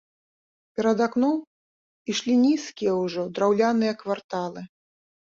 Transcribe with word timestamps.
Перад 0.79 1.03
акном 1.07 1.35
ішлі 2.15 2.33
нізкія 2.47 2.99
ўжо, 3.05 3.29
драўляныя 3.39 3.93
кварталы. 4.05 4.71